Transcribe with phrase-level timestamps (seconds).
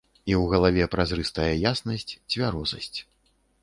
[0.17, 2.99] І ў галаве празрыстая яснасць, цвярозасць.